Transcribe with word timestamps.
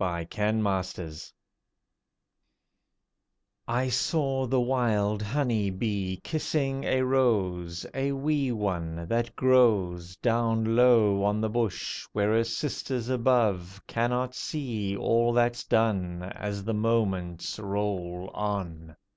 A 0.00 0.26
REMINISCENCE 0.36 1.32
I 3.68 3.88
saw 3.88 4.44
the 4.48 4.60
wild 4.60 5.22
honey 5.22 5.70
bee 5.70 6.20
kissing 6.24 6.82
a 6.82 7.02
rose 7.02 7.86
A 7.94 8.10
wee 8.10 8.50
one, 8.50 9.06
that 9.06 9.36
grows 9.36 10.16
Down 10.16 10.74
low 10.74 11.22
on 11.22 11.40
the 11.40 11.48
bush, 11.48 12.08
where 12.10 12.32
her 12.32 12.42
sisters 12.42 13.08
above 13.08 13.80
Cannot 13.86 14.34
see 14.34 14.96
all 14.96 15.32
that's 15.32 15.62
done 15.62 16.24
As 16.24 16.64
the 16.64 16.74
moments 16.74 17.60
roll 17.60 18.32
on. 18.34 18.96